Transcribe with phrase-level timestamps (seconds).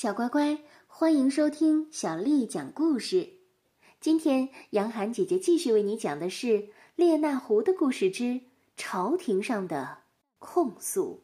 [0.00, 3.34] 小乖乖，欢迎收听小丽讲故事。
[4.00, 6.46] 今天，杨涵姐姐继续为你讲的是
[6.96, 8.40] 《列那狐的故事之
[8.78, 9.98] 朝廷上的
[10.38, 11.22] 控诉》。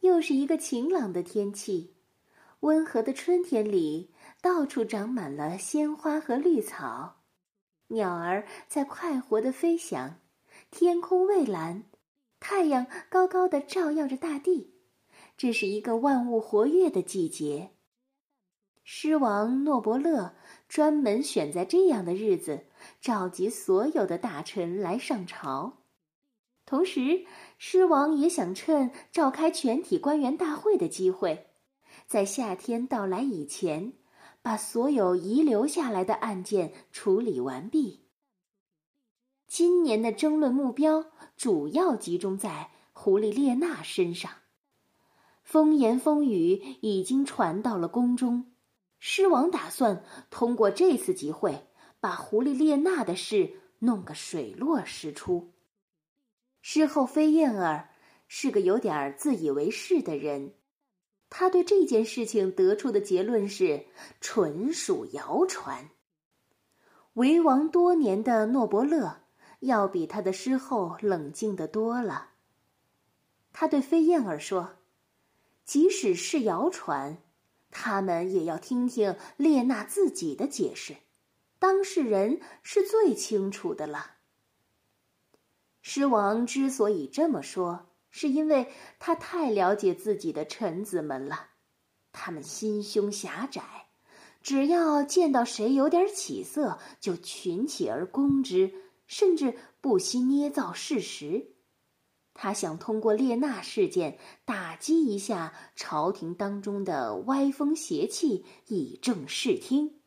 [0.00, 1.96] 又是一个晴朗的天气，
[2.60, 7.20] 温和的春天里，到处长满了鲜花和绿草，
[7.88, 10.18] 鸟儿在快活的飞翔，
[10.70, 11.84] 天空蔚蓝，
[12.40, 14.79] 太阳高高的照耀着大地。
[15.40, 17.70] 这是一个万物活跃的季节。
[18.84, 20.34] 狮王诺伯勒
[20.68, 22.66] 专门选在这样的日子，
[23.00, 25.78] 召集所有的大臣来上朝。
[26.66, 27.24] 同时，
[27.56, 31.46] 狮王也想趁召开全体官员大会的机会，
[32.06, 33.94] 在夏天到来以前，
[34.42, 38.04] 把所有遗留下来的案件处理完毕。
[39.46, 44.30] 今年的争论目标主要集中在狐狸列娜身上。
[45.50, 48.52] 风言风语已经传到了宫中，
[49.00, 51.66] 狮王打算通过这次集会，
[51.98, 55.52] 把狐狸列娜的事弄个水落石出。
[56.62, 57.90] 事后，飞燕儿
[58.28, 60.54] 是个有点自以为是的人，
[61.28, 63.86] 他对这件事情得出的结论是
[64.20, 65.90] 纯属谣传。
[67.14, 69.22] 为王多年的诺伯勒
[69.58, 72.28] 要比他的师后冷静的多了。
[73.52, 74.76] 他对飞燕儿说。
[75.70, 77.18] 即使是谣传，
[77.70, 80.96] 他们也要听听列娜自己的解释。
[81.60, 84.16] 当事人是最清楚的了。
[85.80, 88.66] 狮王之所以这么说，是因为
[88.98, 91.50] 他太了解自己的臣子们了。
[92.10, 93.62] 他们心胸狭窄，
[94.42, 98.74] 只要见到谁有点起色，就群起而攻之，
[99.06, 101.49] 甚至不惜捏造事实。
[102.42, 110.00] 他想通过列那事件打击一下朝廷当中的歪风邪气，以正视听。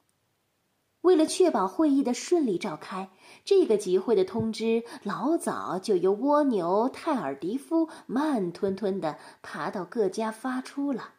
[1.02, 3.12] 为了确保会议的顺利召开，
[3.46, 11.12] 这个集会的通知老早就由蜗牛泰尔迪夫慢吞吞的爬到各家发出了。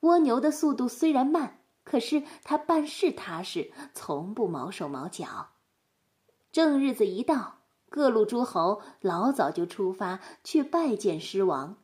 [0.00, 5.50] 蜗牛的速度虽然慢，可是他办事踏实，从不毛手毛脚。
[6.50, 7.63] 正日子一到。
[7.94, 11.76] 各路诸侯老早就出发去拜见狮王，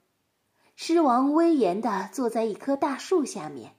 [0.74, 3.76] 狮王威严地坐在一棵大树下面，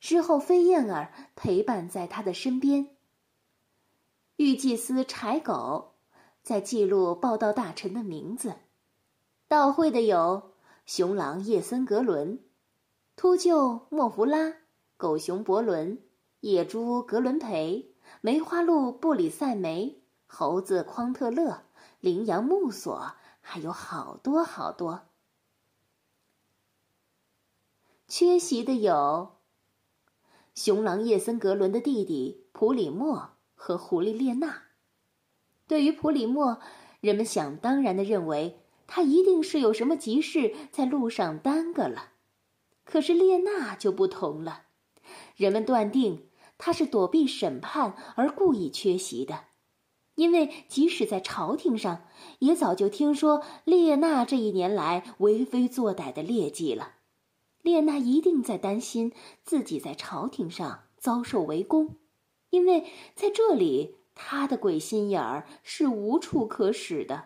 [0.00, 2.96] 之后飞燕儿陪伴在他的身边。
[4.36, 5.92] 御祭司柴狗
[6.42, 8.54] 在记录报道大臣的名字，
[9.46, 10.52] 到会的有
[10.86, 12.42] 熊狼叶森格伦、
[13.16, 14.54] 秃鹫莫弗拉、
[14.96, 15.98] 狗熊伯伦、
[16.40, 21.64] 野猪格伦培、梅花鹿布里塞梅、猴子匡特勒。
[22.06, 25.08] 羚羊木索还有好多好多，
[28.06, 29.38] 缺席的有
[30.54, 34.66] 熊狼叶森格伦的弟弟普里莫和狐狸列娜。
[35.66, 36.60] 对于普里莫，
[37.00, 42.12] 人们想当然的认为他一定是有什么急事在路上耽搁了。
[42.84, 44.66] 可是列娜就不同了，
[45.34, 49.45] 人们断定他是躲避审判而故意缺席的。
[50.16, 52.04] 因为即使在朝廷上，
[52.40, 56.94] 也早就听说列娜这一年来为非作歹的劣迹了。
[57.62, 59.12] 列娜一定在担心
[59.44, 61.96] 自己在朝廷上遭受围攻，
[62.50, 67.24] 因为在这里他的鬼心眼儿是无处可使的。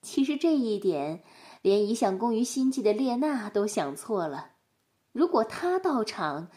[0.00, 1.22] 其实这一点，
[1.60, 4.52] 连一向工于心计的列娜都想错了。
[5.12, 6.48] 如果他到场，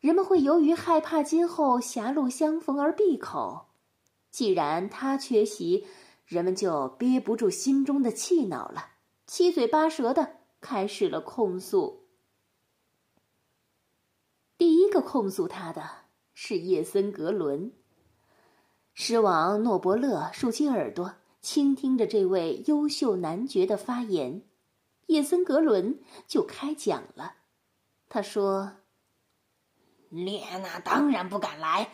[0.00, 3.65] 人们会由于害怕今后狭路相逢而闭口。
[4.36, 5.86] 既然他缺席，
[6.26, 8.90] 人们就憋不住心中的气恼了，
[9.26, 12.06] 七嘴八舌的开始了控诉。
[14.58, 15.88] 第一个控诉他的
[16.34, 17.72] 是叶森格伦。
[18.92, 24.42] 狮王诺伯勒竖起耳朵，倾听着这位优秀男爵的发言。
[25.06, 27.36] 叶森格伦就开讲了，
[28.10, 28.72] 他说
[30.10, 31.90] ：“列娜当然不敢来。”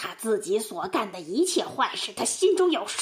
[0.00, 3.00] 他自己所干的一切坏事，他心中有数。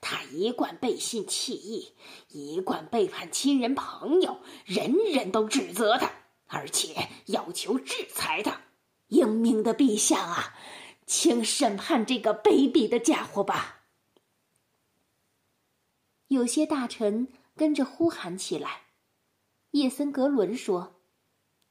[0.00, 1.96] 他一贯背信弃义，
[2.28, 6.08] 一贯背叛亲人朋友，人人都指责他，
[6.46, 8.60] 而且要求制裁他。
[9.08, 10.54] 英明的陛下啊，
[11.04, 13.80] 请审判这个卑鄙的家伙吧！
[16.28, 17.26] 有些大臣
[17.56, 18.82] 跟着呼喊起来。
[19.72, 21.00] 叶森格伦说。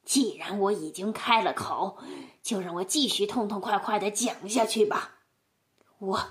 [0.03, 1.99] 既然我已经开了口，
[2.41, 5.19] 就让我继续痛痛快快的讲下去吧。
[5.99, 6.29] 我，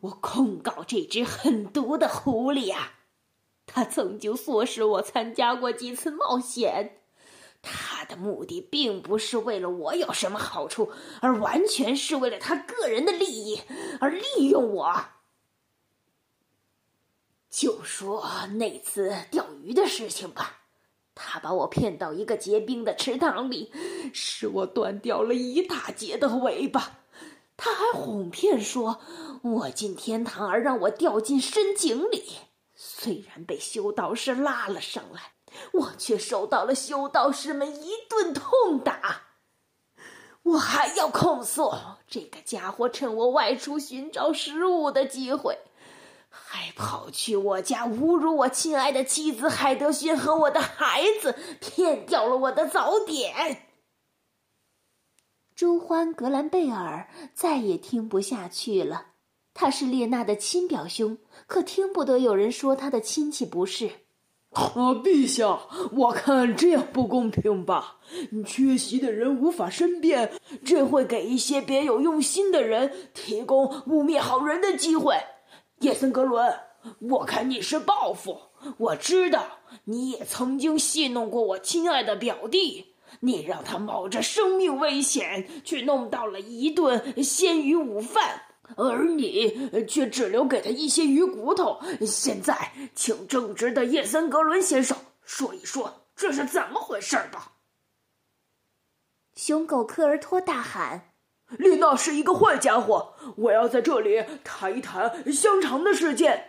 [0.00, 2.94] 我控告这只狠毒的狐狸呀！
[3.66, 7.02] 他曾经唆使我参加过几次冒险，
[7.62, 13.60] 他的目的并不是为了我有什么好处，而完全是为了他个人的利益
[14.00, 15.04] 而利用我。
[17.48, 20.59] 就说那次钓鱼的事情吧，
[21.22, 23.70] 他把我骗到一个结冰的池塘里，
[24.12, 27.00] 使我断掉了一大截的尾巴。
[27.56, 29.00] 他还哄骗说，
[29.42, 32.24] 我进天堂而让我掉进深井里。
[32.74, 35.32] 虽然被修道士拉了上来。
[35.72, 39.22] 我却受到了修道士们一顿痛打。
[40.42, 41.72] 我还要控诉
[42.06, 45.58] 这个家伙趁我外出寻找食物的机会，
[46.30, 53.66] 还跑去我家侮辱我亲爱的妻子海德逊和我的孩子，骗掉了我的早点。
[55.54, 59.08] 朱欢·格兰贝尔再也听不下去了。
[59.52, 63.90] 他是列娜的亲表兄，可听不得有人说他的亲戚不是。
[64.50, 65.60] 啊，陛下，
[65.92, 67.98] 我看这样不公平吧？
[68.46, 70.32] 缺席的人无法申辩，
[70.64, 75.16] 这会给一些别有用心的人提供污蔑好人的机会。
[75.80, 76.60] 叶森格伦，
[76.98, 78.38] 我看你是报复。
[78.76, 88.42] 我知道你也曾经戏弄过我亲爱的表弟，你让他冒着生命危险去弄到了一顿鲜鱼午饭。
[88.76, 91.80] 而你却只留给他一些鱼骨头。
[92.06, 97.54] 现在，请正直的叶森格伦先生说一说这是怎么回事吧。
[99.34, 101.09] 熊狗科尔托大喊
[101.58, 103.14] ：“丽娜是一个坏家伙！
[103.36, 106.46] 我要在这里谈一谈香肠的事件。”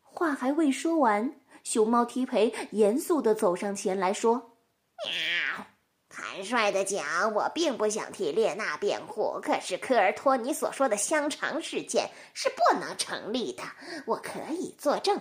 [0.00, 4.56] 话还未说完，熊猫提培严肃的走上前来说
[5.04, 5.66] ：“喵。”
[6.08, 9.40] 坦率的讲，我并不想替列娜辩护。
[9.42, 13.64] 可是科尔托尼所说的香肠事件是不能成立的。
[14.06, 15.20] 我可以作证，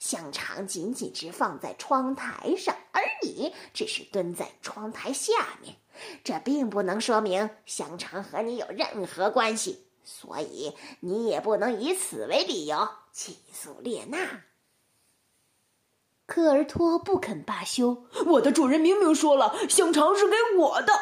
[0.00, 5.32] 香肠仅仅是放在窗台上，而你只是蹲在窗台下
[5.62, 5.76] 面。
[6.24, 14.44] 这并不能说明香肠和你有任何关系，所以你也不能以此为理由起诉列娜。
[16.26, 18.04] 科尔托不肯罢休。
[18.26, 20.92] 我的主人明明说了，香肠是给我的。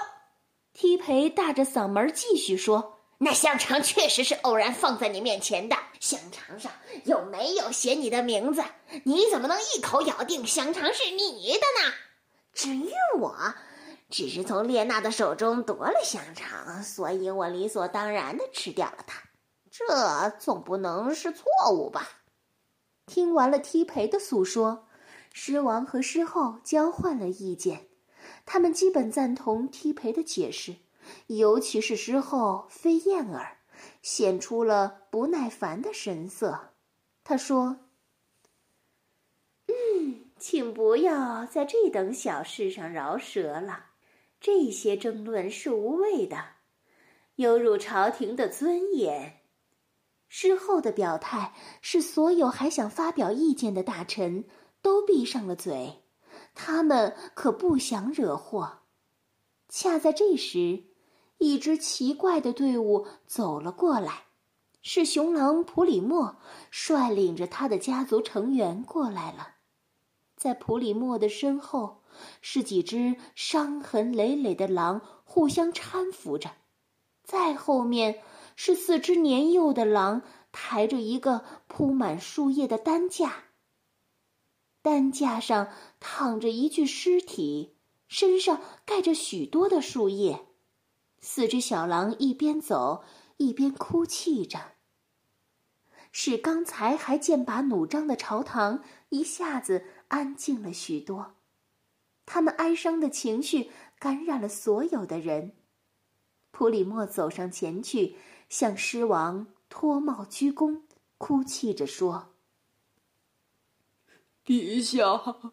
[0.74, 6.70] 提培大着嗓门继续说：“那香肠确实是偶然放在你面前的，香肠上
[7.04, 8.62] 又没有写你的名字，
[9.04, 11.94] 你怎么能一口咬定香肠是你的呢？
[12.52, 13.34] 至于我，
[14.08, 19.22] 只是从列娜的手中夺了香肠，所以我理所当然的吃掉了它。
[19.70, 22.08] 这总不能是错误吧？”
[23.06, 24.86] 听完了提培的诉说。
[25.36, 27.88] 狮王和狮后交换了意见，
[28.46, 30.76] 他们基本赞同梯培的解释，
[31.26, 33.58] 尤其是狮后飞燕儿，
[34.00, 36.74] 显出了不耐烦的神色。
[37.24, 37.78] 他说
[39.66, 43.86] ：“嗯，请不要在这等小事上饶舌了，
[44.44, 46.36] 这些争论是无谓的，
[47.36, 49.40] 有辱朝廷的尊严。”
[50.28, 54.44] 狮后的表态是所有还想发表意见的大臣。
[54.82, 56.02] 都闭上了嘴，
[56.54, 58.80] 他们可不想惹祸。
[59.70, 60.84] 恰在这时，
[61.38, 64.24] 一支奇怪的队伍走了过来，
[64.82, 66.36] 是熊狼普里莫
[66.70, 69.53] 率领着他的家族成员过来了。
[70.36, 72.02] 在普里莫的身后，
[72.40, 76.50] 是几只伤痕累累的狼互相搀扶着；
[77.22, 78.20] 再后面
[78.56, 80.22] 是四只年幼的狼
[80.52, 83.44] 抬着一个铺满树叶的担架。
[84.82, 87.76] 担架上躺着一具尸体，
[88.06, 90.46] 身上盖着许多的树叶。
[91.20, 93.02] 四只小狼一边走
[93.38, 94.58] 一边哭泣着，
[96.12, 101.34] 使刚才还剑拔弩张的朝堂一下子安静了许多。
[102.24, 103.68] 他们哀伤的情绪
[103.98, 105.56] 感染了所有的人。
[106.52, 108.14] 普里莫走上前去，
[108.48, 110.82] 向狮王脱帽鞠躬，
[111.18, 112.28] 哭泣着说。
[114.46, 115.50] 陛下，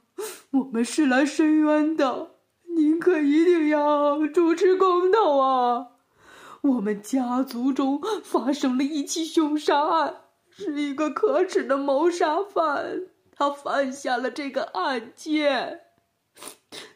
[0.52, 2.36] 我们是来申冤的，
[2.76, 5.94] 您可一定要主持公道啊！
[6.62, 13.08] 我们家族中发生了一起凶杀案，是一个可耻的谋杀犯，
[13.42, 15.80] 他犯下了这个案件。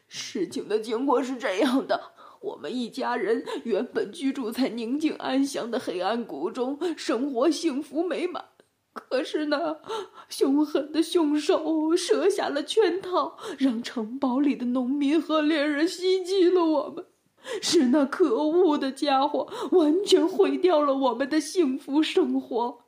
[0.06, 8.44] 事情的经过是这样的：我们一家人原本居住在宁静安详的黑暗谷中，生活幸福美满。
[8.92, 9.78] 可是呢
[10.28, 17.06] 凶狠的凶手设下了圈套，让城堡里的农民和猎人袭击了我们。
[17.60, 22.84] 是那可恶的家伙完全毁掉了我们的幸福生活。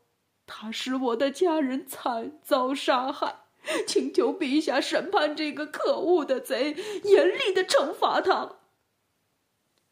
[0.46, 3.47] 他使我的家人惨遭杀害，
[3.86, 6.74] 请求陛下审判这个可恶的贼，
[7.04, 8.56] 严厉的惩罚他。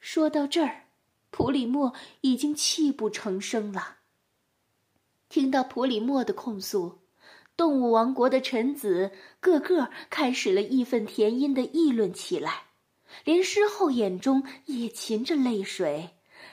[0.00, 0.84] 说到这儿，
[1.30, 3.96] 普里莫已经泣不成声了。
[5.28, 7.00] 听到普里莫的控诉，
[7.56, 12.66] 动物王国的臣子个个开始了义愤填膺的议论起来，
[13.24, 16.10] 连狮后眼中也噙着泪水。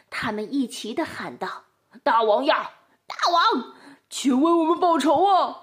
[0.10, 1.66] 他们一齐的喊道
[2.04, 2.72] ：“大王呀，
[3.06, 3.74] 大王，
[4.10, 5.63] 请为我们报仇啊！”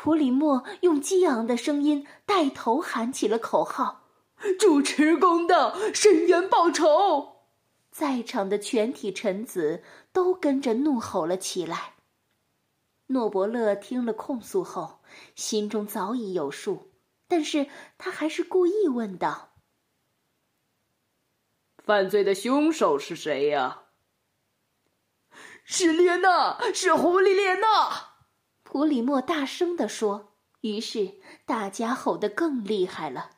[0.00, 4.04] 普里莫用激昂的声音带头喊起了口号
[4.56, 7.48] ：“主持公道，伸冤报仇！”
[7.90, 11.94] 在场的全体臣子都跟着怒吼了起来。
[13.08, 15.00] 诺伯勒听了控诉后，
[15.34, 16.92] 心中早已有数，
[17.26, 17.66] 但是
[17.98, 19.54] 他还是故意问道
[21.84, 23.86] ：“犯罪的凶手是谁呀
[25.64, 28.14] ？”“是列娜，是狐狸列娜。”
[28.70, 31.14] 普里莫大声地说，于是
[31.46, 33.30] 大家吼得更厉害了。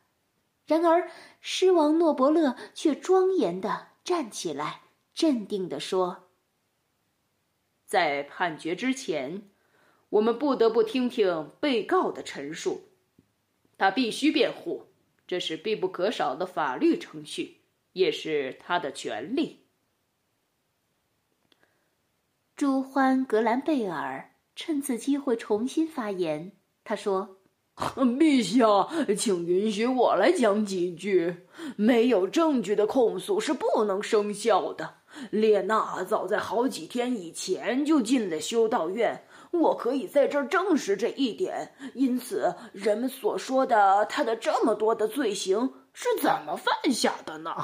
[0.66, 1.08] 然而，
[1.40, 4.80] 狮王诺伯勒却庄严地站起来，
[5.14, 6.30] 镇定地说
[7.86, 9.48] ：“在判决之前，
[10.08, 12.88] 我们不得不听听被告的陈述。
[13.78, 14.86] 他必须辩护，
[15.28, 17.60] 这是必不可少的法律程序，
[17.92, 19.68] 也是他的权利。”
[22.56, 24.29] 朱欢格兰贝尔。
[24.54, 26.52] 趁此机会重新发言，
[26.84, 27.38] 他说
[27.76, 31.46] ：“陛下，请允许我来讲几句。
[31.76, 34.96] 没有证据的控诉是不能生效的。
[35.30, 41.74] 列娜早在好几天以前就进了修道院，我可以在这儿证实这一点。
[41.94, 47.54] 因此，人们所说的他的这么多的罪行是怎么犯下的呢？”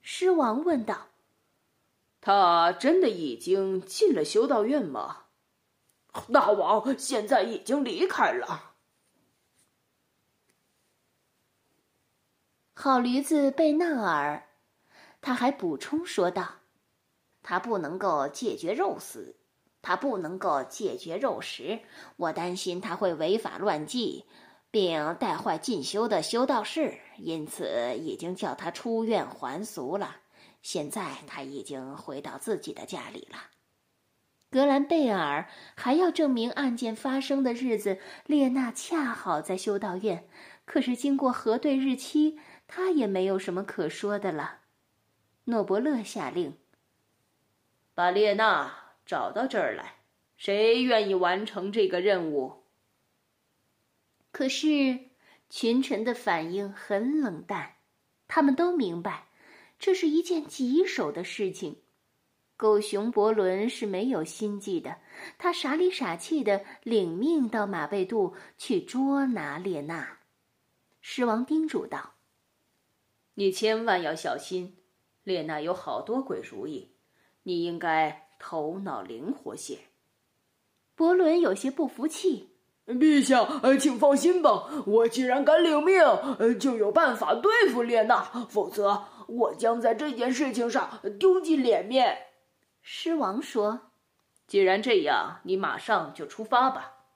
[0.00, 1.08] 狮王问道
[2.20, 5.22] ：“他真的已经进了修道院吗？”
[6.32, 8.72] 大王现在已经离开了。
[12.76, 14.48] 好驴子贝纳尔，
[15.20, 16.56] 他还补充说道
[17.42, 19.36] ：“他不能够解决肉食，
[19.80, 21.80] 他不能够解决肉食。
[22.16, 24.24] 我担心他会违法乱纪，
[24.70, 30.16] 并带坏进修的修道士，因此已经叫他出院还俗了。
[30.62, 33.38] 现在他已经回到自己的家里了。”
[34.54, 40.28] 格兰贝尔还要证明案件发生的日子，列娜恰好在修道院。
[40.64, 44.60] 可是经过核对日期，他也没有什么可说的了。
[45.46, 46.56] 诺伯勒下令，
[47.96, 49.96] 把列娜找到这儿来。
[50.36, 52.62] 谁愿意完成这个任务？
[54.30, 55.00] 可是
[55.50, 57.74] 群臣的反应很冷淡，
[58.28, 59.26] 他们都明白，
[59.80, 61.80] 这是一件棘手的事情。
[62.56, 64.96] 狗熊伯伦是没有心计的，
[65.36, 70.18] 他傻里傻气的领命到马贝杜去捉拿列娜。
[71.00, 72.14] 狮王叮嘱道
[73.34, 74.76] ：“你千万要小心，
[75.24, 76.92] 列娜有好多鬼主意，
[77.42, 79.78] 你应该头脑灵活些。”
[80.94, 82.50] 伯伦有些不服气
[82.86, 86.00] ：“陛下，呃，请放心吧，我既然敢领命，
[86.38, 92.16] 呃，就有办法对付列娜，否则我将在这件事情上丢尽脸面。”
[92.86, 93.92] 狮王说
[94.46, 97.06] ：“既然这样，你马上就出发吧。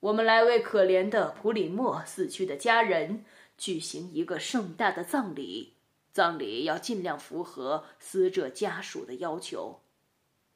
[0.00, 3.24] 我们来为可怜的普里莫死去的家人
[3.56, 5.74] 举行一个盛大的葬礼，
[6.12, 9.82] 葬礼要尽量符合死者家属的要求。”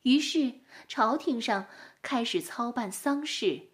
[0.03, 0.55] 于是，
[0.89, 1.67] 朝廷上
[2.03, 3.69] 开始操办丧事。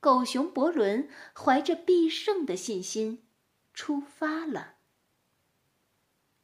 [0.00, 3.24] 狗熊伯伦怀着必胜的信心
[3.72, 4.74] 出发了。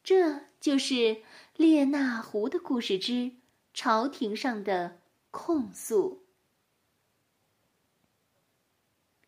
[0.08, 1.20] 这就是
[1.54, 3.32] 列那狐的故事之
[3.74, 6.24] 朝廷上的控诉。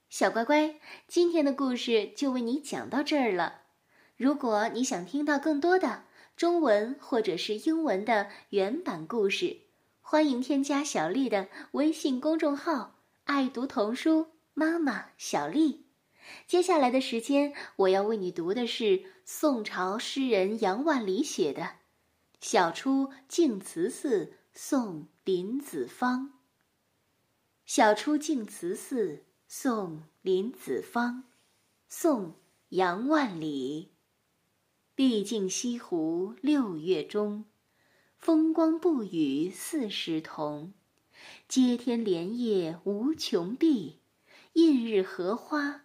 [0.09, 3.65] 小乖乖，今天的故事就为你讲到这儿了。
[4.17, 9.59] 如果你想听到更多的中文或者是英文的原版故事，
[10.01, 15.85] 欢迎添加小丽的微信公众号“爱读童书妈妈小丽”。
[16.47, 21.63] 接下来的时间，我要为你读的是宋朝诗人杨万里写的
[22.41, 26.21] 《晓出净慈寺送林子方》。
[27.65, 31.15] 《晓出净慈寺送林子方》，
[31.89, 32.27] 宋·
[32.71, 33.93] 杨万里。
[34.97, 37.45] 毕竟西湖六月中，
[38.19, 40.75] 风光不与四时同。
[41.47, 44.01] 接天莲叶无穷碧，
[44.55, 45.85] 映日荷花。